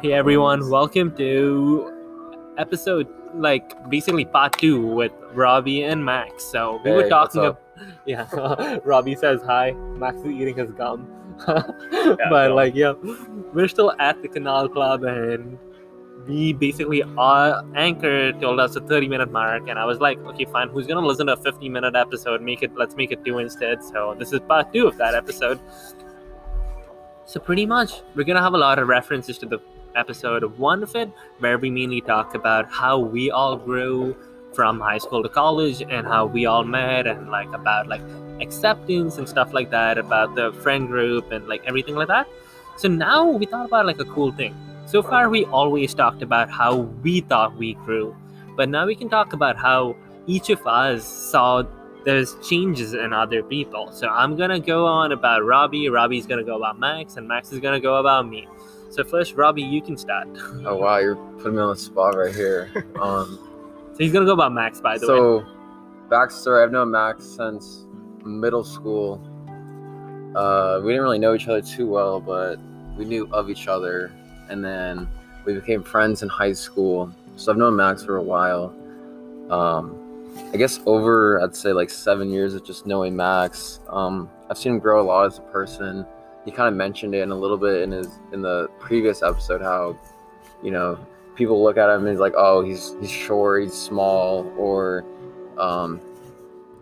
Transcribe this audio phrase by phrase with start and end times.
[0.00, 1.92] Hey everyone, welcome to
[2.56, 6.44] episode like basically part two with Robbie and Max.
[6.44, 7.40] So we were Hey, what's talking.
[7.40, 7.62] up?
[7.80, 9.72] ab- yeah, Robbie says hi.
[9.72, 11.08] Max is eating his gum.
[11.46, 12.54] but no.
[12.54, 12.92] like yeah,
[13.52, 15.58] we're still at the Canal Club and
[16.28, 20.44] we basically uh, Anchor told us a 30 minute mark and I was like, okay,
[20.44, 20.68] fine.
[20.68, 22.40] Who's gonna listen to a 50 minute episode?
[22.40, 22.72] Make it.
[22.76, 23.82] Let's make it two instead.
[23.82, 25.58] So this is part two of that episode.
[27.24, 29.58] So pretty much, we're gonna have a lot of references to the
[29.96, 34.16] episode one of it, where we mainly talk about how we all grew
[34.52, 38.02] from high school to college and how we all met and like about like
[38.40, 42.28] acceptance and stuff like that, about the friend group and like everything like that.
[42.76, 44.54] So now we thought about like a cool thing.
[44.86, 48.14] So far we always talked about how we thought we grew,
[48.56, 49.96] but now we can talk about how
[50.26, 51.62] each of us saw
[52.04, 53.90] there's changes in other people.
[53.92, 57.60] So I'm gonna go on about Robbie, Robbie's gonna go about Max, and Max is
[57.60, 58.48] gonna go about me.
[58.92, 60.28] So first, Robbie, you can start.
[60.66, 62.70] Oh wow, you're putting me on the spot right here.
[63.00, 63.38] Um,
[63.92, 65.16] so, he's gonna go about Max, by the way.
[65.16, 65.46] so
[66.08, 67.86] backstory: I've known Max since
[68.24, 69.18] middle school.
[70.36, 72.58] Uh, we didn't really know each other too well, but
[72.96, 74.12] we knew of each other,
[74.50, 75.08] and then
[75.46, 77.10] we became friends in high school.
[77.36, 78.74] So I've known Max for a while.
[79.50, 79.98] Um,
[80.52, 83.80] I guess over I'd say like seven years of just knowing Max.
[83.88, 86.06] Um, I've seen him grow a lot as a person.
[86.44, 89.62] He kind of mentioned it in a little bit in his in the previous episode
[89.62, 89.96] how,
[90.62, 90.98] you know,
[91.34, 95.04] people look at him and he's like, oh, he's he's short, he's small, or
[95.58, 96.00] um,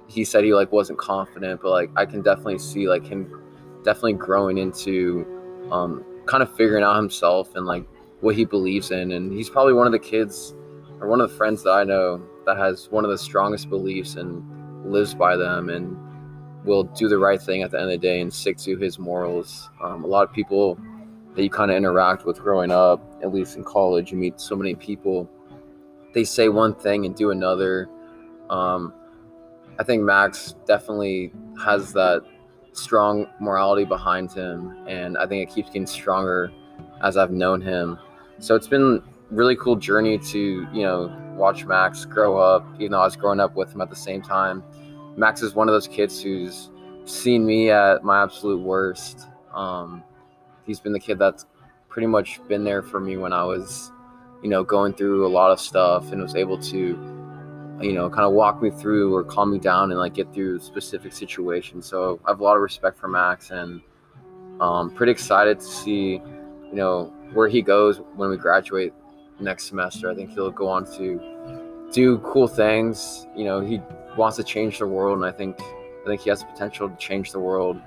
[0.07, 3.43] he said he like wasn't confident, but like I can definitely see like him
[3.85, 5.27] definitely growing into
[5.71, 7.85] um, kind of figuring out himself and like
[8.21, 10.55] what he believes in, and he's probably one of the kids
[11.01, 14.17] or one of the friends that I know that has one of the strongest beliefs
[14.17, 14.43] and
[14.91, 15.97] lives by them and
[16.65, 18.99] will do the right thing at the end of the day and stick to his
[18.99, 19.71] morals.
[19.83, 20.79] Um, a lot of people
[21.35, 24.57] that you kind of interact with growing up, at least in college, you meet so
[24.57, 25.31] many people.
[26.13, 27.89] They say one thing and do another.
[28.51, 28.93] Um,
[29.79, 31.33] I think Max definitely
[31.65, 32.23] has that
[32.73, 36.53] strong morality behind him, and I think it keeps getting stronger
[37.03, 37.99] as I've known him.
[38.39, 40.39] So it's been really cool journey to
[40.73, 42.67] you know watch Max grow up.
[42.77, 44.63] Even though I was growing up with him at the same time,
[45.17, 46.71] Max is one of those kids who's
[47.05, 49.29] seen me at my absolute worst.
[49.55, 50.03] Um,
[50.67, 51.47] he's been the kid that's
[51.89, 53.91] pretty much been there for me when I was,
[54.43, 56.77] you know, going through a lot of stuff and was able to,
[57.81, 60.61] you know, kind of walk me through or calm me down and like get through
[60.61, 61.87] specific situations.
[61.87, 63.81] So I have a lot of respect for Max and
[64.61, 68.93] um, pretty excited to see, you know, where he goes when we graduate
[69.41, 70.11] next semester.
[70.11, 71.30] I think he'll go on to
[71.93, 73.27] do cool things.
[73.37, 73.81] You know, he
[74.17, 76.97] wants to change the world, and I think I think he has the potential to
[76.97, 77.81] change the world.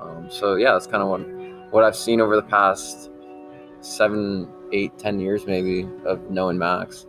[0.00, 1.20] Um, so yeah, that's kind of what
[1.72, 3.10] what I've seen over the past
[3.80, 7.06] seven, eight, ten years maybe of knowing Max.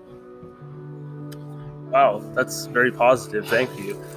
[1.90, 3.48] Wow, that's very positive.
[3.48, 4.02] Thank you.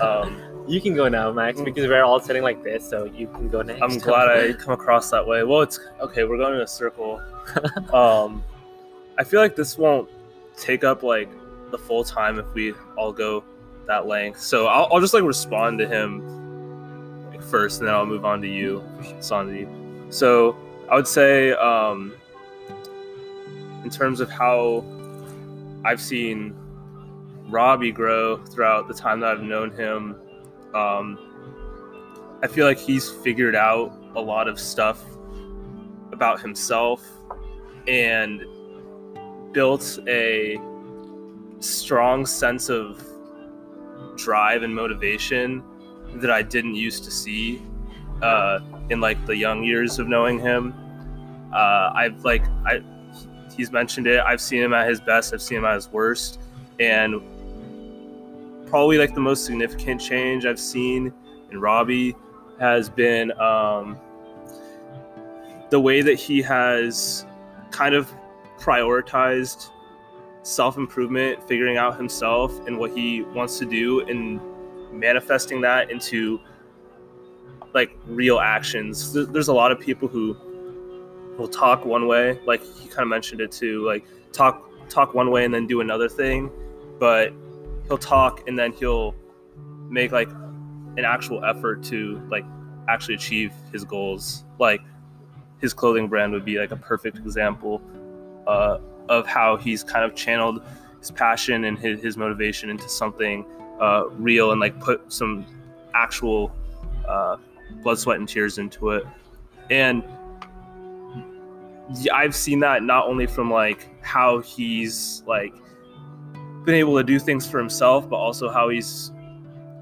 [0.00, 3.48] Um, you can go now, Max, because we're all sitting like this, so you can
[3.48, 3.82] go next.
[3.82, 5.42] I'm glad I come across that way.
[5.42, 6.24] Well, it's okay.
[6.24, 7.20] We're going in a circle.
[7.92, 8.44] um,
[9.18, 10.08] I feel like this won't
[10.56, 11.28] take up like
[11.70, 13.44] the full time if we all go
[13.86, 14.40] that length.
[14.40, 16.22] So I'll, I'll just like respond to him
[17.50, 18.82] first, and then I'll move on to you,
[19.20, 19.68] Sandy.
[20.10, 20.56] So
[20.90, 22.14] I would say, um,
[23.84, 24.84] in terms of how
[25.84, 26.54] I've seen
[27.48, 30.16] Robbie grow throughout the time that I've known him,
[30.74, 31.18] um,
[32.42, 35.04] I feel like he's figured out a lot of stuff
[36.12, 37.06] about himself
[37.86, 38.44] and
[39.52, 40.58] built a
[41.60, 43.02] strong sense of
[44.16, 45.62] drive and motivation
[46.16, 47.62] that I didn't used to see
[48.22, 50.74] uh, in like the young years of knowing him.
[51.52, 52.82] Uh, I've like I
[53.56, 54.20] he's mentioned it.
[54.20, 55.32] I've seen him at his best.
[55.32, 56.40] I've seen him at his worst,
[56.78, 57.20] and
[58.66, 61.12] probably like the most significant change I've seen
[61.50, 62.16] in Robbie
[62.58, 63.98] has been um,
[65.70, 67.26] the way that he has
[67.70, 68.12] kind of
[68.58, 69.70] prioritized
[70.46, 74.40] self improvement, figuring out himself and what he wants to do, and
[74.92, 76.40] manifesting that into
[77.74, 79.12] like real actions.
[79.12, 80.36] There's a lot of people who
[81.36, 85.32] will talk one way, like he kind of mentioned it too, like talk talk one
[85.32, 86.50] way and then do another thing,
[87.00, 87.32] but
[87.88, 89.16] he'll talk and then he'll
[89.90, 90.30] make like
[90.96, 92.44] an actual effort to like
[92.88, 94.44] actually achieve his goals.
[94.60, 94.80] Like
[95.60, 97.82] his clothing brand would be like a perfect example
[98.46, 100.62] uh, of how he's kind of channeled
[101.00, 103.44] his passion and his, his motivation into something
[103.80, 105.44] uh, real and like put some
[105.94, 106.54] actual
[107.08, 107.36] uh,
[107.82, 109.06] blood, sweat, and tears into it.
[109.70, 110.02] And
[112.12, 115.54] I've seen that not only from like how he's like
[116.64, 119.12] been able to do things for himself, but also how he's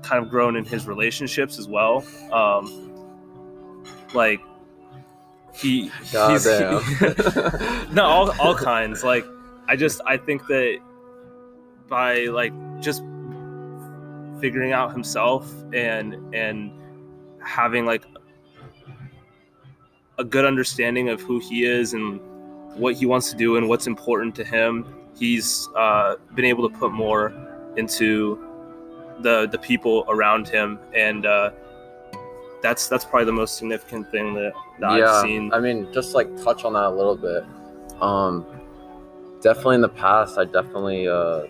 [0.02, 2.04] kind of grown in his relationships as well.
[2.30, 2.90] Um,
[4.12, 4.40] like
[5.54, 7.94] he, God he's damn.
[7.94, 9.04] no all, all kinds.
[9.04, 9.24] Like
[9.68, 10.78] I just I think that
[11.88, 13.02] by like just
[14.40, 16.72] figuring out himself and and
[17.40, 18.04] having like
[20.18, 22.20] a good understanding of who he is and
[22.76, 24.84] what he wants to do and what's important to him
[25.16, 27.32] he's uh, been able to put more
[27.76, 28.38] into
[29.20, 31.50] the the people around him and uh,
[32.64, 36.14] that's that's probably the most significant thing that, that yeah, I've seen I mean, just
[36.14, 37.44] like touch on that a little bit.
[38.00, 38.46] Um,
[39.43, 41.43] definitely in the past, I definitely uh,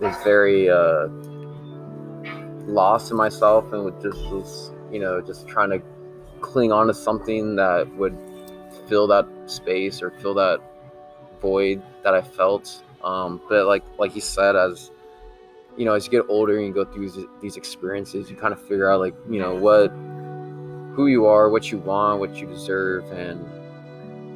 [0.00, 1.06] was very uh,
[2.66, 5.80] lost in myself and would just was, you know, just trying to
[6.40, 8.18] cling on to something that would
[8.88, 10.58] fill that space or fill that
[11.40, 12.82] void that I felt.
[13.04, 14.90] Um, but like like you said, as
[15.76, 18.52] you know, as you get older and you go through these, these experiences, you kind
[18.52, 19.92] of figure out like you know what
[20.94, 23.44] who you are, what you want, what you deserve, and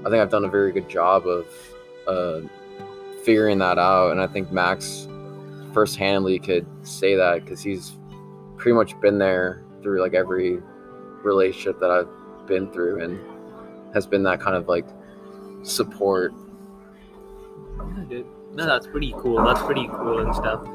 [0.06, 1.46] I think I've done a very good job of
[2.06, 2.40] uh,
[3.24, 4.12] figuring that out.
[4.12, 5.08] And I think Max
[5.72, 7.98] firsthandly could say that because he's
[8.56, 10.62] pretty much been there through like every
[11.22, 13.20] relationship that I've been through and
[13.94, 14.86] has been that kind of like
[15.62, 16.32] support.
[18.08, 18.22] Yeah.
[18.54, 19.44] No, that's pretty cool.
[19.44, 20.66] That's pretty cool and stuff.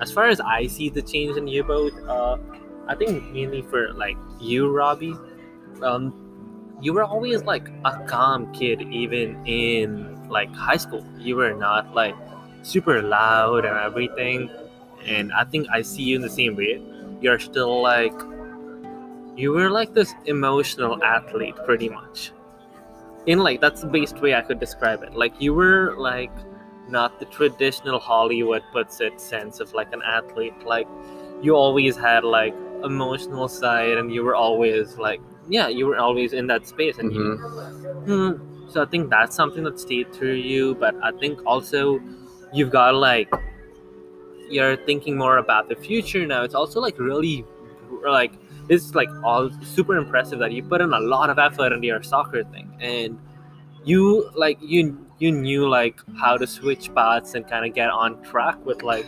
[0.00, 2.36] As far as I see the change in you both, uh,
[2.86, 5.14] I think mainly for like you, Robbie,
[5.82, 11.04] um, you were always like a calm kid, even in like high school.
[11.18, 12.14] You were not like
[12.62, 14.50] super loud and everything.
[15.04, 16.80] And I think I see you in the same way.
[17.20, 18.14] You're still like,
[19.36, 22.32] you were like this emotional athlete, pretty much.
[23.26, 25.14] In like, that's the best way I could describe it.
[25.14, 26.32] Like, you were like,
[26.88, 30.64] not the traditional Hollywood puts it sense of like an athlete.
[30.64, 30.88] Like
[31.40, 36.32] you always had like emotional side, and you were always like, yeah, you were always
[36.32, 37.36] in that space, and you.
[38.06, 42.00] Hmm, so I think that's something that stayed through you, but I think also
[42.52, 43.30] you've got like
[44.48, 46.42] you're thinking more about the future now.
[46.42, 47.44] It's also like really
[48.06, 48.32] like
[48.68, 52.02] it's like all super impressive that you put in a lot of effort into your
[52.02, 53.18] soccer thing and
[53.84, 58.22] you like you you knew like how to switch paths and kind of get on
[58.22, 59.06] track with like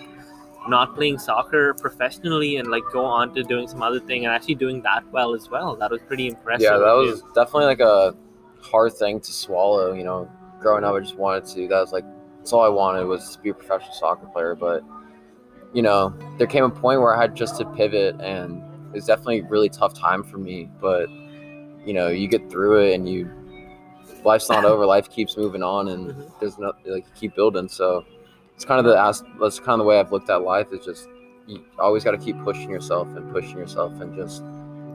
[0.68, 4.54] not playing soccer professionally and like go on to doing some other thing and actually
[4.54, 5.76] doing that well as well.
[5.76, 6.62] That was pretty impressive.
[6.62, 8.14] Yeah, that was definitely like a
[8.60, 9.92] hard thing to swallow.
[9.92, 10.30] You know,
[10.60, 11.68] growing up, I just wanted to.
[11.68, 12.04] That was like
[12.38, 14.54] that's all I wanted was to be a professional soccer player.
[14.54, 14.82] But
[15.72, 19.06] you know, there came a point where I had just to pivot, and it was
[19.06, 20.70] definitely a really tough time for me.
[20.80, 21.08] But
[21.84, 23.28] you know, you get through it, and you
[24.24, 24.86] life's not over.
[24.86, 26.30] Life keeps moving on, and Mhm.
[26.40, 27.68] there's no like you keep building.
[27.68, 28.04] So
[28.62, 30.72] it's kind of the that's kind of the way I've looked at life.
[30.72, 31.08] Is just
[31.48, 34.44] you always got to keep pushing yourself and pushing yourself and just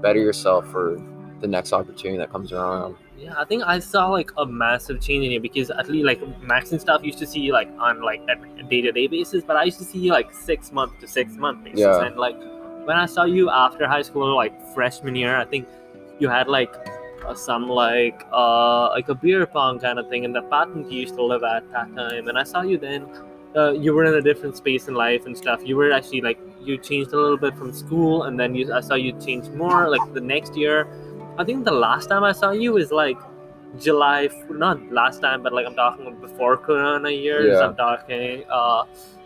[0.02, 0.98] better yourself for
[1.42, 2.96] the next opportunity that comes around.
[3.18, 6.22] Yeah, I think I saw like a massive change in you because at least like
[6.42, 9.44] Max and stuff used to see you like on like a day to day basis,
[9.44, 11.81] but I used to see you like six month to six month basis.
[11.81, 12.06] Yeah.
[12.06, 12.40] And like
[12.86, 15.68] when I saw you after high school, like freshman year, I think
[16.19, 16.74] you had like
[17.36, 21.16] some like uh like a beer pong kind of thing in the patent you used
[21.16, 23.06] to live at that time, and I saw you then.
[23.57, 25.61] Uh, you were in a different space in life and stuff.
[25.66, 28.81] You were actually like you changed a little bit from school, and then you I
[28.81, 30.87] saw you change more like the next year.
[31.40, 33.18] I think the last time I saw you was like
[33.80, 37.47] July, not last time, but like I'm talking before Corona years.
[37.47, 37.68] Yeah.
[37.68, 38.85] I'm talking, uh,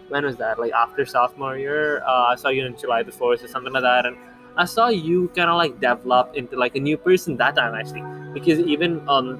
[0.09, 0.59] when was that?
[0.59, 2.03] Like after sophomore year.
[2.03, 4.05] Uh, I saw you in July the 4th or something like that.
[4.05, 4.17] And
[4.57, 8.03] I saw you kind of like develop into like a new person that time actually.
[8.33, 9.39] Because even um,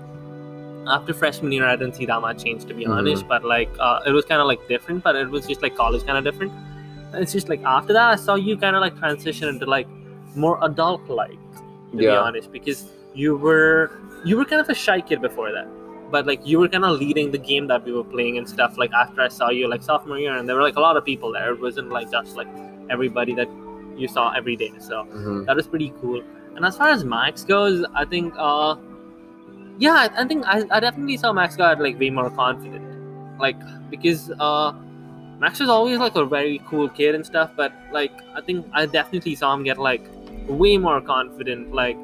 [0.87, 2.97] after freshman year, I didn't see that much change to be Mhm.
[2.97, 3.27] honest.
[3.27, 6.05] But like uh, it was kind of like different, but it was just like college
[6.05, 6.51] kind of different.
[7.13, 9.87] And it's just like after that, I saw you kind of like transition into like
[10.35, 11.37] more adult like
[11.91, 13.91] to be honest, because you were
[14.23, 15.67] you were kind of a shy kid before that,
[16.09, 18.77] but like you were kind of leading the game that we were playing and stuff.
[18.77, 21.03] Like after I saw you like sophomore year, and there were like a lot of
[21.03, 21.51] people there.
[21.53, 22.47] It wasn't like just like
[22.89, 23.49] everybody that
[23.97, 24.71] you saw every day.
[24.79, 26.21] So hmm that was pretty cool.
[26.55, 28.75] And as far as Max goes, I think uh
[29.81, 32.85] yeah, I, I think I, I definitely saw Max got like way more confident.
[33.39, 33.57] Like
[33.89, 34.73] because uh
[35.39, 38.85] Max was always like a very cool kid and stuff, but like I think I
[38.85, 40.07] definitely saw him get like
[40.47, 41.97] way more confident like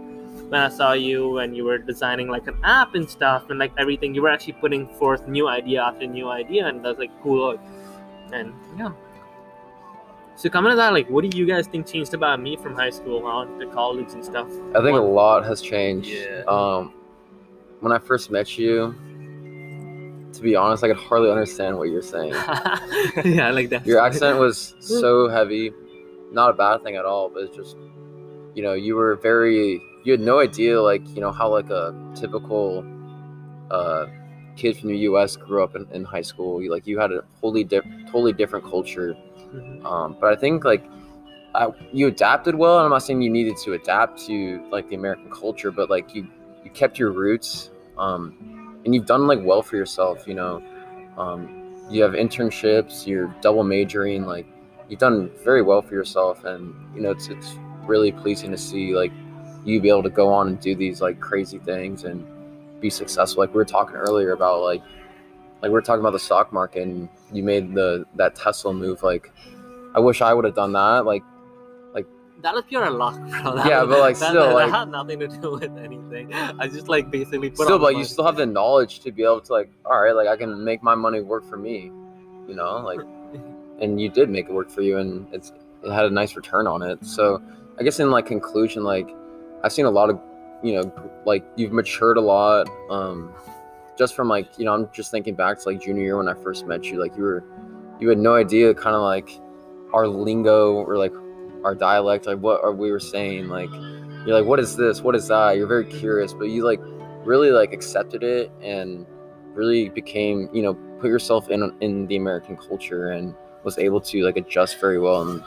[0.49, 3.73] when I saw you when you were designing like an app and stuff and like
[3.77, 7.59] everything you were actually putting forth new idea after new idea and that's like cool
[8.31, 8.91] and yeah
[10.35, 12.91] so coming to that like what do you guys think changed about me from high
[12.91, 16.09] school on to college and stuff I think a lot has changed.
[16.09, 16.43] Yeah.
[16.47, 16.93] Um,
[17.79, 18.95] when I first met you,
[20.33, 22.33] to be honest, I could hardly understand what you're saying.
[23.25, 23.85] yeah, like that.
[23.85, 25.71] Your accent was so heavy.
[26.31, 27.75] Not a bad thing at all, but it's just,
[28.53, 29.81] you know, you were very.
[30.03, 32.85] You had no idea, like you know, how like a typical
[33.71, 34.05] uh,
[34.55, 35.35] kid from the U.S.
[35.35, 36.61] grew up in, in high school.
[36.61, 39.15] You, like you had a wholly diff- totally different culture.
[39.53, 39.85] Mhm.
[39.85, 40.83] Um, but I think like
[41.55, 42.77] I, you adapted well.
[42.77, 46.13] And I'm not saying you needed to adapt to like the American culture, but like
[46.13, 46.27] you
[46.67, 50.27] you kept your roots, um, and you've done like well for yourself.
[50.27, 50.63] You know,
[51.17, 53.07] um, you have internships.
[53.07, 54.25] You're double majoring.
[54.25, 54.45] Like
[54.89, 57.55] you've done very well for yourself, and you know it's it's
[57.85, 59.13] really pleasing to see like
[59.63, 62.25] you be able to go on and do these like crazy things and
[62.81, 63.41] be successful.
[63.43, 64.81] Like we were talking earlier about like
[65.61, 69.03] like we were talking about the stock market and you made the that Tesla move.
[69.03, 69.31] Like
[69.95, 71.05] I wish I would have done that.
[71.05, 71.23] Like
[72.43, 73.55] That was pure luck, bro.
[73.55, 76.33] That Yeah, was- but, like, that, still, that like- had nothing to do with anything.
[76.33, 79.41] I just like basically put still, but you still have the knowledge to be able
[79.41, 81.91] to like, all right, like I can make my money work for me.
[82.47, 82.99] You know, like
[83.79, 85.51] and you did make it work for you and it's
[85.83, 87.03] it had a nice return on it.
[87.05, 87.41] So
[87.79, 89.09] I guess in like conclusion, like
[89.63, 90.19] I've seen a lot of
[90.63, 92.67] you know, like you've matured a lot.
[92.89, 93.31] Um
[93.97, 96.35] just from like, you know, I'm just thinking back to like junior year when I
[96.35, 97.43] first met you, like you were
[97.99, 99.29] you had no idea kind of like
[99.93, 101.13] our lingo or like
[101.67, 103.69] our dialect, like what are we were saying, like
[104.25, 105.01] you're like, what is this?
[105.01, 105.57] What is that?
[105.57, 106.79] You're very curious, but you like
[107.25, 109.05] really like accepted it and
[109.53, 114.23] really became, you know, put yourself in in the American culture and was able to
[114.23, 115.43] like adjust very well and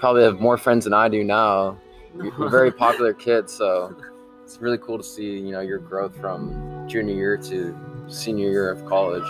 [0.00, 1.78] probably have more friends than I do now.
[2.16, 3.94] You're a very popular kid, so
[4.42, 7.76] it's really cool to see, you know, your growth from junior year to
[8.08, 9.22] senior year of college.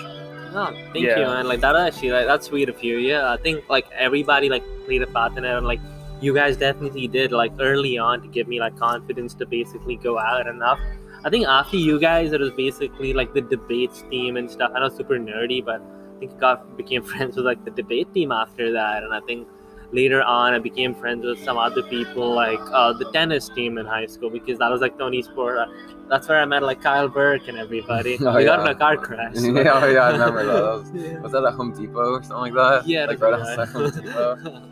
[0.54, 1.18] Oh, thank Yeah.
[1.20, 1.46] you, man.
[1.46, 2.96] Like that actually, like that's sweet of you.
[2.96, 5.80] Yeah, I think like everybody like played a part in it, and like
[6.20, 10.18] you guys definitely did like early on to give me like confidence to basically go
[10.18, 10.80] out enough.
[11.24, 14.72] I think after you guys, it was basically like the debates team and stuff.
[14.74, 15.80] I know super nerdy, but
[16.16, 19.20] I think I got became friends with like the debate team after that, and I
[19.20, 19.46] think
[19.90, 23.86] later on I became friends with some other people like uh, the tennis team in
[23.86, 25.58] high school because that was like the only sport.
[25.58, 25.66] Uh,
[26.08, 28.16] that's where I met like Kyle Burke and everybody.
[28.20, 29.34] Oh, we got in a car crash.
[29.36, 30.52] yeah, oh, yeah, I remember that.
[30.52, 31.20] that was, Yeah.
[31.20, 32.86] was that at Home Depot or something like that?
[32.88, 33.34] Yeah, like right.
[33.34, 34.62] outside Home Depot.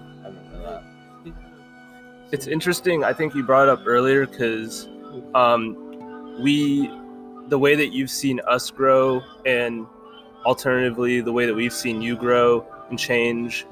[2.27, 2.33] I remember that.
[2.39, 3.05] it's interesting.
[3.05, 4.89] I think you brought it up earlier because
[5.35, 6.91] um, we,
[7.49, 9.87] the way that you've seen us grow, and
[10.45, 13.67] alternatively, the way that we've seen you grow and change,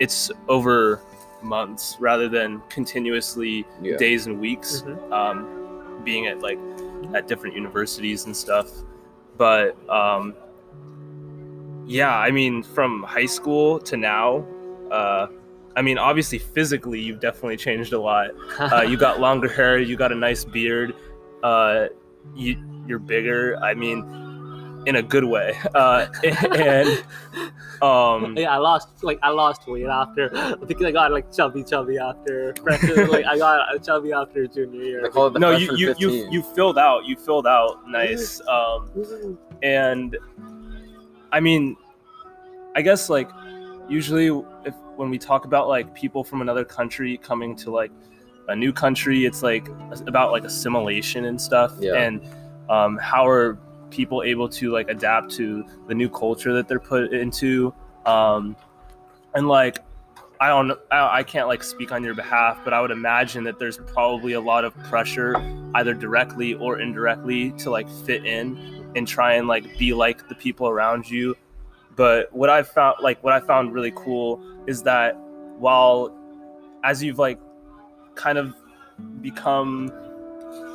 [0.00, 1.00] it's over
[1.42, 3.96] months rather than continuously Yeah.
[3.98, 4.82] days and weeks.
[4.82, 5.12] Mhm.
[5.12, 5.60] Um,
[6.04, 6.58] being at like
[7.14, 8.68] at different universities and stuff,
[9.38, 10.34] but um,
[11.86, 14.44] yeah, I mean, from high school to now.
[14.90, 15.28] Uh,
[15.76, 18.30] I mean, obviously, physically, you've definitely changed a lot.
[18.58, 19.78] Uh, you got longer hair.
[19.78, 20.94] You got a nice beard.
[21.42, 21.86] Uh,
[22.34, 23.56] you you're bigger.
[23.62, 24.02] I mean,
[24.86, 25.56] in a good way.
[25.74, 26.06] Uh,
[26.56, 27.04] and
[27.82, 30.28] um, yeah, I lost like I lost weight after
[30.66, 33.08] because I got like chubby chubby after freshman.
[33.10, 35.02] like I got chubby after junior year.
[35.02, 37.04] They call it the no, you freshman you, you you filled out.
[37.06, 38.40] You filled out nice.
[38.48, 40.16] Um, and
[41.32, 41.76] I mean,
[42.76, 43.30] I guess like
[43.88, 44.26] usually
[44.64, 47.90] if when we talk about like people from another country coming to like
[48.48, 49.68] a new country, it's like
[50.06, 51.72] about like assimilation and stuff.
[51.80, 51.94] Yeah.
[51.94, 52.26] And
[52.68, 53.58] um, how are
[53.90, 57.74] people able to like adapt to the new culture that they're put into?
[58.06, 58.56] Um,
[59.34, 59.78] and like
[60.40, 63.58] I don't I, I can't like speak on your behalf, but I would imagine that
[63.58, 65.36] there's probably a lot of pressure
[65.74, 70.34] either directly or indirectly to like fit in and try and like be like the
[70.34, 71.36] people around you.
[71.96, 75.16] But what I found like what I found really cool is that
[75.58, 76.12] while
[76.82, 77.38] as you've like
[78.14, 78.54] kind of
[79.22, 79.90] become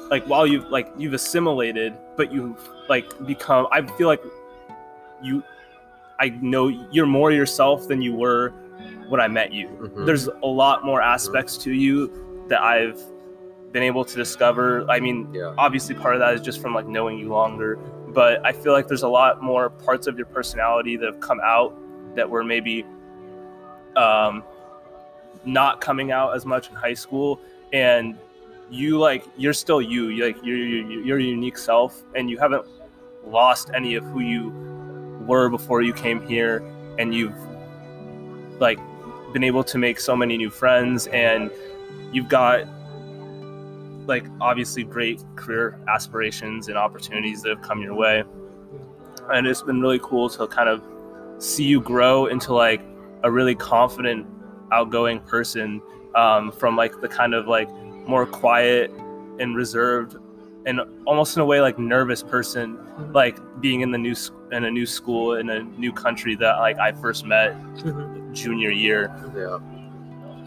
[0.10, 2.58] like while you like you've assimilated but you've
[2.90, 4.22] like become I feel like
[5.22, 5.44] you
[6.20, 8.50] I know you're more yourself than you were
[9.08, 10.06] when I met you Mhm.
[10.06, 13.00] there's a lot more aspects to you that I've
[13.72, 14.84] been able to discover.
[14.90, 15.54] I mean, Yeah.
[15.58, 17.78] obviously part of that is just from like knowing you longer,
[18.14, 21.40] but I feel like there's a lot more parts of your personality that have come
[21.44, 21.76] out
[22.16, 22.86] that were maybe
[23.96, 24.44] um
[25.46, 27.40] not coming out as much in high school.
[27.72, 28.18] And
[28.70, 32.66] you like you're still you you like you're, your unique self and you haven't
[33.26, 34.50] lost any of who you
[35.26, 36.64] were before you came here.
[36.98, 37.36] And you've
[38.60, 38.80] like
[39.34, 41.52] been able to make so many new friends and
[42.12, 42.68] you've got
[44.10, 48.24] like obviously great career aspirations and opportunities that have come your way
[49.32, 50.84] and it's been really cool to kind of
[51.42, 52.82] see you grow into like
[53.24, 54.26] a really confident
[54.72, 55.82] outgoing person
[56.16, 57.70] um, from like the kind of like
[58.08, 58.92] more quiet
[59.40, 60.18] and reserved
[60.66, 62.78] and almost in a way like nervous person,
[63.14, 64.16] like being in the new
[64.52, 67.56] in a new school in a new country that like I first met
[68.34, 69.12] junior year.
[69.36, 69.60] Yeah.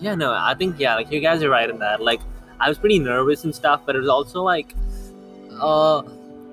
[0.00, 2.02] Yeah, no, I think yeah, like you guys are right in that.
[2.02, 2.20] Like
[2.62, 4.74] I was pretty nervous and stuff, but it was also like
[5.60, 6.02] uh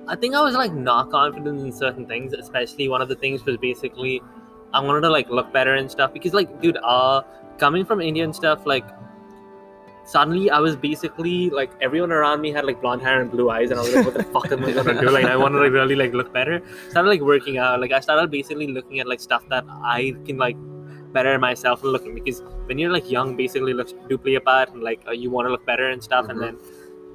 [0.08, 3.46] I think I was like not confident in certain things, especially one of the things
[3.46, 4.22] was basically
[4.74, 7.22] I wanted to like look better and stuff because like dude, uh
[7.60, 8.86] coming from India and stuff, like
[10.06, 13.70] suddenly I was basically like everyone around me had like blonde hair and blue eyes
[13.70, 15.12] and I was like, what the fuck am I gonna do?
[15.12, 16.60] Like I wanna like really like look better.
[16.89, 17.80] Started like working out.
[17.80, 20.58] Like I started basically looking at like stuff that I can like
[21.13, 24.72] better myself and looking because when you're like young basically looks do play a part
[24.74, 26.44] and like uh, you want to look better and stuff and Mhm.
[26.46, 26.58] then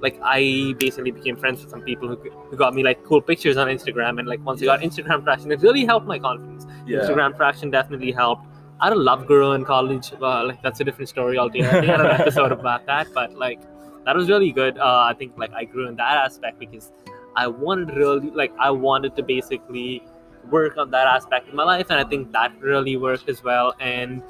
[0.01, 3.57] like I basically became friends with some people who, who got me like cool pictures
[3.57, 6.67] on Instagram and like once I got Instagram traction it really helped my confidence.
[6.89, 8.45] Instagram traction definitely helped.
[8.81, 11.79] I had a love girl in college uh, like that's a different story altogether.
[11.81, 13.61] I had an episode about that but like
[14.05, 14.77] that was really good.
[14.77, 16.91] Uh, I think like I grew in that aspect because
[17.37, 20.03] I wanted really like I wanted to basically
[20.51, 23.75] work on that aspect of my life and I think that really worked as well.
[23.81, 24.23] And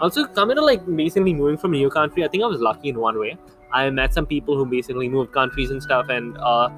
[0.00, 2.88] also coming to like basically moving from a new country I think I was lucky
[2.88, 3.36] in one way.
[3.72, 6.68] I met some people who basically moved countries and stuff and uh,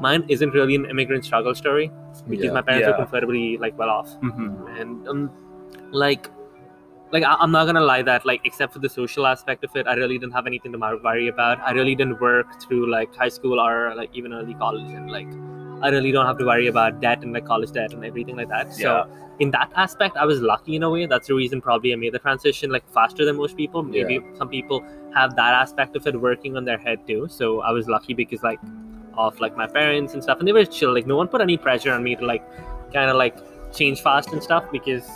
[0.00, 1.90] mine isn't really an immigrant struggle story
[2.28, 2.52] because Yeah.
[2.52, 2.96] my parents were Yeah.
[3.04, 4.12] comfortably like well off.
[4.14, 5.30] Hmm and um,
[5.90, 6.30] like
[7.12, 9.86] like I- i'm not gonna lie that like except for the social aspect of it
[9.86, 11.58] i really didn't have anything to worry about.
[11.60, 15.30] I really didn't work through like high school or like even early college and like
[15.82, 18.48] i really don't have to worry about debt and my college debt and everything like
[18.48, 18.72] that.
[18.74, 19.08] So
[19.38, 21.06] in that aspect i was lucky in a way.
[21.06, 23.82] That's the reason probably i made the transition like faster than most people.
[23.82, 27.28] Maybe some people have that aspect of it working on their head too.
[27.28, 28.60] So i was lucky because like
[29.16, 30.92] of like my parents and stuff and they were chill.
[30.94, 32.44] Like no one put any pressure on me to like
[32.92, 33.36] kind of like
[33.72, 35.08] change fast and stuff because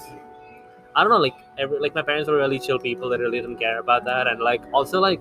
[0.95, 3.57] I don't know, like every like my parents were really chill people that really didn't
[3.57, 5.21] care about that, and like also like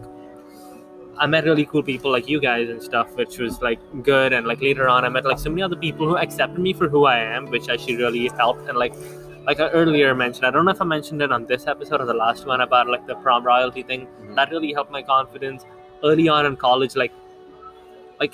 [1.17, 4.33] I met really cool people like you guys and stuff, which was like good.
[4.33, 6.87] And like later on, I met like so many other people who accepted me for
[6.89, 8.67] who I am, which actually really helped.
[8.69, 8.93] And like
[9.45, 12.05] like I earlier mentioned, I don't know if I mentioned it on this episode or
[12.05, 14.07] the last one about like the prom royalty thing.
[14.23, 14.35] Mhm.
[14.35, 15.65] That really helped my confidence
[16.03, 16.95] early on in college.
[16.95, 17.11] Like
[18.19, 18.33] like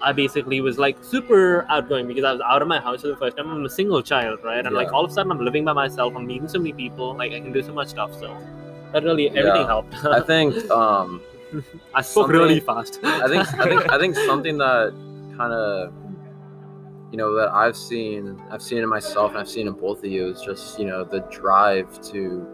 [0.00, 3.16] I basically was like super outgoing because I was out of my house for the
[3.16, 3.50] first time.
[3.50, 4.64] I'm a single child, right?
[4.64, 6.14] And like all of a sudden I'm living by myself.
[6.16, 7.14] I'm meeting so many people.
[7.14, 8.12] Like I can do so much stuff.
[8.18, 8.36] So
[8.92, 9.66] that really everything Yeah.
[9.66, 9.94] helped.
[10.04, 11.20] I think um
[11.94, 13.00] I spoke really fast.
[13.02, 14.94] I think I think I think something that
[15.36, 15.92] kind of
[17.10, 20.06] you know that I've seen I've seen in myself and I've seen in both of
[20.06, 22.46] you is just you know the drive to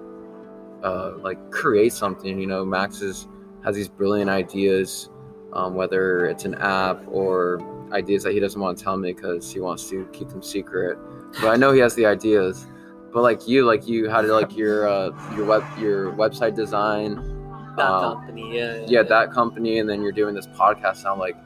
[0.82, 2.38] uh, like create something.
[2.38, 3.28] You know, Max is
[3.64, 5.10] has these brilliant ideas,
[5.52, 7.60] um, whether it's an app or
[7.92, 10.98] ideas that he doesn't want to tell me because he wants to keep them secret.
[11.40, 12.66] But I know he has the ideas.
[13.12, 17.39] But like you, like you had like your uh, your web your website design
[17.76, 21.36] that um, company, yeah, yeah that company and then you're doing this podcast now like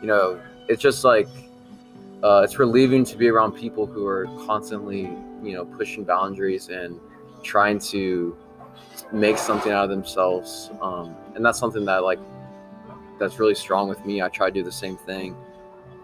[0.00, 1.28] you know it's just like
[2.22, 5.02] uh, it's relieving to be around people who are constantly
[5.42, 7.00] you know pushing boundaries and
[7.42, 8.36] trying to
[9.12, 10.70] make something out of themselves.
[10.80, 12.18] Um, and that's something that like
[13.18, 14.22] that's really strong with me.
[14.22, 15.36] I try to do the same thing.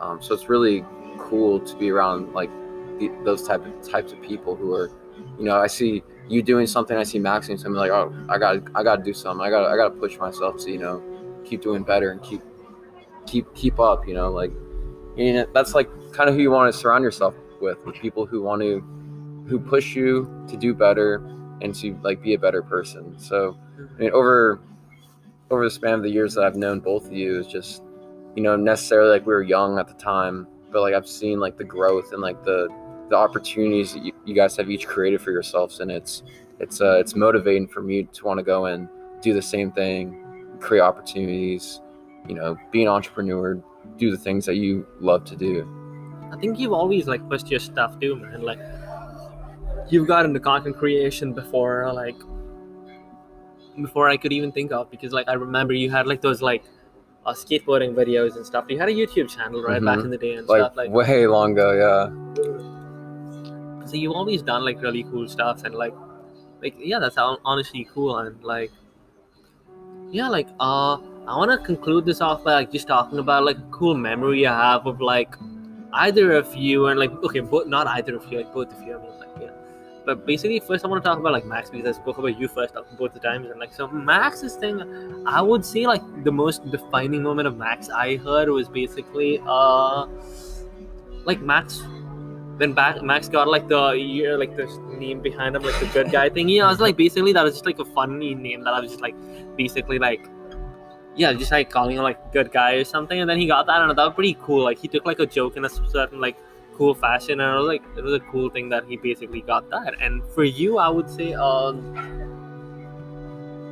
[0.01, 0.85] Um, so it's really
[1.19, 2.51] cool to be around like
[2.99, 4.91] the, those type of types of people who are
[5.39, 8.39] you know i see you doing something i see max doing something like oh i
[8.39, 9.45] got i got to do something.
[9.45, 11.03] I got i got to push myself to you know
[11.45, 12.43] keep doing better and keep
[13.27, 14.51] keep keep up you know like
[15.17, 18.27] you know, that's like kind of who you want to surround yourself with with people
[18.27, 18.81] who want to
[19.49, 21.17] who push you to do better
[21.63, 23.19] and to like be a better person.
[23.19, 24.61] So i mean over
[25.51, 27.83] over the span of the years that i've known both of you is just
[28.35, 31.57] you know necessarily like we were young at the time but like i've seen like
[31.57, 32.69] the growth and like the
[33.09, 36.23] the opportunities that you, you guys have each created for yourselves and it's
[36.61, 38.89] it's uh it's motivating for me to want to go and
[39.23, 40.23] do the same thing
[40.61, 41.81] create opportunities
[42.29, 43.63] you know be an entrepreneur
[43.99, 45.69] do the things that you love to do
[46.33, 48.43] I think you've always like pushed your stuff too, man.
[48.43, 48.59] Like
[49.89, 52.17] you've got into content creation before, like
[53.81, 54.91] before I could even think of.
[54.91, 56.65] Because like I remember you had like those like
[57.25, 58.65] uh, skateboarding videos and stuff.
[58.69, 60.05] You had a YouTube channel right back Mhm.
[60.07, 60.77] in the day and like, stuff.
[60.77, 62.11] Like way long ago yeah
[63.89, 65.95] so you've always done like really cool stuff and like
[66.63, 68.71] like yeah that's honestly cool and like
[70.11, 70.95] yeah like uh
[71.27, 74.47] i want to conclude this off by like just talking about like a cool memory
[74.47, 75.35] i have of like
[75.95, 78.97] either of you and like okay but not either of you like both of you
[78.97, 79.51] i mean like yeah.
[80.05, 82.47] But basically first i want to talk about like max because i spoke about you
[82.47, 84.81] first both the times and like so max's thing
[85.27, 90.07] i would say like the most defining moment of max i heard was basically uh
[91.25, 91.83] like max
[92.57, 94.67] when back Max got like the year like the
[94.99, 96.49] name behind him like the good guy thing.
[96.49, 98.91] Yeah, I was like basically that was just like a funny name that I was
[98.91, 99.15] just like
[99.57, 100.27] basically like
[101.17, 103.81] yeah, just like calling him like good guy or something, and then he got that,
[103.81, 104.63] and that was pretty cool.
[104.63, 106.37] Like he took like a joke in a certain like
[106.75, 109.69] cool fashion, and it was like it was a cool thing that he basically got
[109.71, 109.95] that.
[110.01, 111.95] And for you, I would say, um,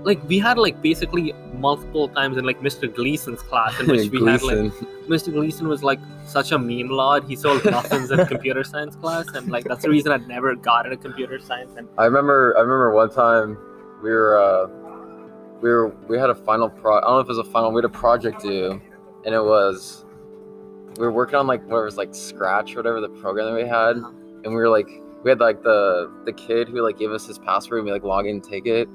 [0.04, 2.92] like we had like basically multiple times in like Mr.
[2.92, 4.58] Gleason's class in which we had like
[5.08, 5.32] Mr.
[5.32, 7.24] Gleason was like such a meme lord.
[7.24, 10.86] He sold muffins in computer science class, and like that's the reason I never got
[10.86, 11.72] into computer science.
[11.76, 12.54] And I remember.
[12.56, 13.58] I remember one time
[14.02, 14.66] we were uh,
[15.60, 16.98] we were we had a final pro.
[16.98, 17.72] I don't know if it was a final.
[17.72, 18.80] We had a project due,
[19.24, 20.04] and it was
[20.98, 23.68] we were working on like what was like Scratch or whatever the program that we
[23.68, 24.88] had, and we were like
[25.24, 28.04] we had like the the kid who like gave us his password and we like
[28.04, 28.88] log in and take it.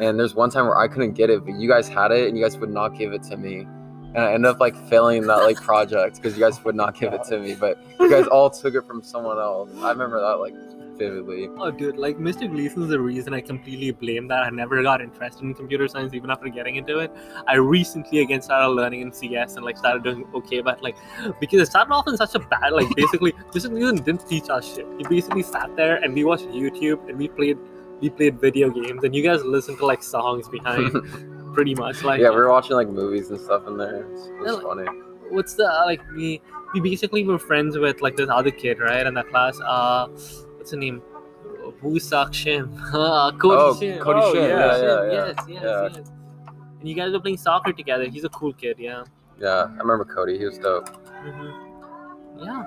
[0.00, 2.36] And there's one time where I couldn't get it, but you guys had it and
[2.36, 3.66] you guys would not give it to me.
[4.14, 7.12] And I ended up like failing that like project because you guys would not give
[7.12, 9.70] it to me, but you guys all took it from someone else.
[9.78, 10.54] I remember that like
[10.98, 11.48] vividly.
[11.58, 12.50] oh, dude, like Mr.
[12.50, 14.42] Gleason's the reason I completely blame that.
[14.42, 17.12] I never got interested in computer science even after getting into it.
[17.46, 20.96] I recently again started learning in CS and like started doing okay, but like
[21.40, 23.70] because it started off in such a bad like basically Mr.
[23.70, 24.86] Gleason didn't teach us shit.
[24.98, 27.58] He basically sat there and we watched YouTube and we played
[28.02, 30.92] we played video games and you guys listened to like songs behind
[31.54, 34.04] pretty much like yeah, we were watching like movies and stuff in there.
[34.12, 34.88] It's, Yeah, it's like- funny.
[35.30, 36.42] what's the uh, like we
[36.74, 40.06] we basically were friends with like this other kid right in that class uh
[40.56, 41.00] what's the name
[41.98, 44.48] Sak Shim uh, Cody Oh, Shim Cody Oh, Shim.
[44.48, 45.88] yeah, Yeah, Shim, yeah, yes yes yeah.
[46.00, 46.08] yes
[46.80, 49.04] and you guys were playing soccer together he's a cool kid yeah
[49.40, 50.38] Yeah, I remember Cody.
[50.38, 50.88] He was dope.
[51.22, 51.50] hmm
[52.44, 52.62] yeah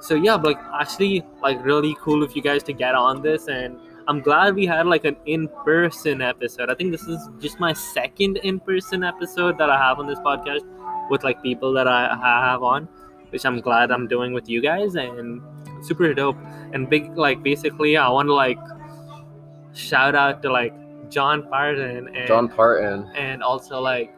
[0.00, 3.48] so yeah but like actually like really cool of you guys to get on this
[3.48, 7.72] and i'm glad we had like an in-person episode i think this is just my
[7.72, 10.64] second in-person episode that i have on this podcast
[11.10, 12.88] with like people that i I have on
[13.30, 15.42] which i'm glad i'm doing with you guys and
[15.82, 16.36] super dope
[16.72, 18.58] and big like basically i want to like
[19.74, 20.74] shout out to like
[21.10, 23.10] john Parton and John Parton.
[23.14, 24.14] and also like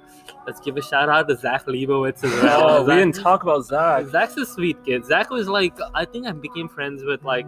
[0.47, 3.65] let's give a shout out to zach leibowitz as well Oh, we didn't talk about
[3.65, 4.07] Zach.
[4.07, 5.05] Zach's a sweet kid.
[5.05, 7.47] Zach was like, I think I became friends with like,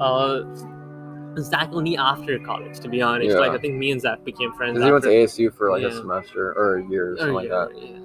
[0.00, 0.42] uh,
[1.38, 2.78] Zach only after college.
[2.80, 3.38] To be honest, Yeah.
[3.40, 4.74] like I think me and Zach became friends.
[4.74, 7.48] Because he went to ASU for like a semester or a year or something like
[7.48, 7.70] that.
[7.76, 7.98] yeah.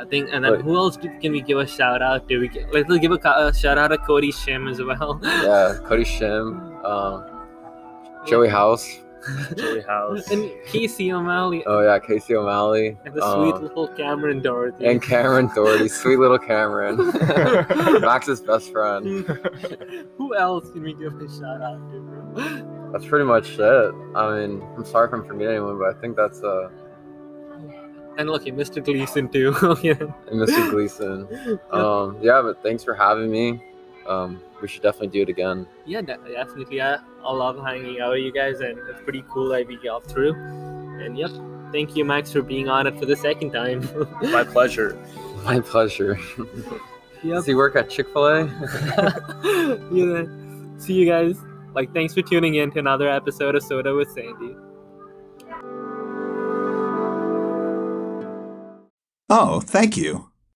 [0.00, 2.38] I think, and then But- who else can we give a shout out to?
[2.38, 5.18] We can, let's give a, a shout out to Cody Shim as well.
[5.24, 7.24] Yeah, Cody Shim, um,
[8.24, 9.00] Joey House.
[9.56, 10.30] Joey House.
[10.30, 12.96] and Casey O'Malley Oh yeah, Casey O'Malley.
[13.04, 14.86] and the sweet um, little Cameron Doherty.
[14.86, 16.96] and Cameron Doherty, sweet little Cameron,
[18.00, 19.24] Max's best friend.
[20.16, 22.00] who else can we give a shout out to?
[22.00, 22.90] Bro?
[22.92, 23.94] That's pretty much it.
[24.14, 26.70] I mean, I'm sorry if I'm forgetting anyone, but I think that's uh,
[28.16, 28.82] And look, Mr.
[28.82, 29.54] Gleason too.
[29.82, 29.92] yeah.
[30.30, 30.70] and Mr.
[30.70, 31.60] Gleason.
[31.70, 33.62] Um, yeah, but thanks for having me.
[34.06, 35.66] Um, we should definitely do it again.
[35.86, 36.80] yeah, definitely.
[36.80, 40.06] I, I love hanging out with you guys, and it's pretty cool that we got
[40.06, 40.34] through.
[40.34, 41.30] And yep,
[41.72, 43.88] thank you, Max, for being on it for the second time.
[44.22, 44.98] My pleasure.
[45.44, 46.18] My pleasure.
[47.22, 47.34] yep.
[47.36, 48.44] Does he work at Chick Fil A?
[49.92, 50.24] yeah.
[50.78, 51.38] See you guys.
[51.74, 54.56] Like, thanks for tuning in to another episode of Soda with Sandy.
[59.30, 60.30] Oh, thank you.